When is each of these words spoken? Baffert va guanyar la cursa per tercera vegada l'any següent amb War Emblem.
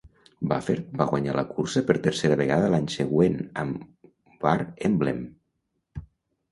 Baffert 0.51 0.87
va 1.01 1.05
guanyar 1.11 1.35
la 1.39 1.43
cursa 1.51 1.83
per 1.91 1.97
tercera 2.07 2.39
vegada 2.41 2.73
l'any 2.73 2.89
següent 2.97 3.39
amb 3.65 4.43
War 4.49 4.59
Emblem. 4.93 5.23